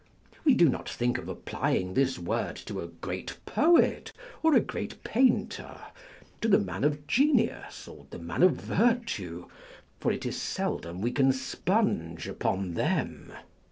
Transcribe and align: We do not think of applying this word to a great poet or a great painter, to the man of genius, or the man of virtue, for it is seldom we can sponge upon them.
We 0.43 0.55
do 0.55 0.67
not 0.67 0.89
think 0.89 1.19
of 1.19 1.29
applying 1.29 1.93
this 1.93 2.17
word 2.17 2.55
to 2.65 2.81
a 2.81 2.87
great 2.87 3.37
poet 3.45 4.11
or 4.41 4.55
a 4.55 4.59
great 4.59 5.03
painter, 5.03 5.79
to 6.41 6.47
the 6.47 6.57
man 6.57 6.83
of 6.83 7.05
genius, 7.05 7.87
or 7.87 8.07
the 8.09 8.17
man 8.17 8.41
of 8.41 8.53
virtue, 8.53 9.47
for 9.99 10.11
it 10.11 10.25
is 10.25 10.41
seldom 10.41 11.01
we 11.01 11.11
can 11.11 11.31
sponge 11.31 12.27
upon 12.27 12.73
them. 12.73 13.31